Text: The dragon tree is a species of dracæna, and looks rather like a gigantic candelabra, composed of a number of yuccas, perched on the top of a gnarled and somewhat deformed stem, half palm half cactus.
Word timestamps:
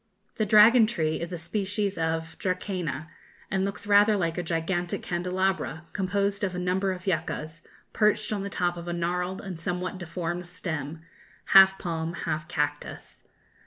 The 0.37 0.47
dragon 0.47 0.87
tree 0.87 1.21
is 1.21 1.31
a 1.31 1.37
species 1.37 1.95
of 1.95 2.35
dracæna, 2.39 3.05
and 3.51 3.63
looks 3.63 3.85
rather 3.85 4.17
like 4.17 4.35
a 4.35 4.41
gigantic 4.41 5.03
candelabra, 5.03 5.83
composed 5.93 6.43
of 6.43 6.55
a 6.55 6.57
number 6.57 6.91
of 6.91 7.05
yuccas, 7.05 7.61
perched 7.93 8.33
on 8.33 8.41
the 8.41 8.49
top 8.49 8.77
of 8.77 8.87
a 8.87 8.93
gnarled 8.93 9.41
and 9.41 9.61
somewhat 9.61 9.99
deformed 9.99 10.47
stem, 10.47 11.03
half 11.53 11.77
palm 11.77 12.13
half 12.13 12.47
cactus. 12.47 13.21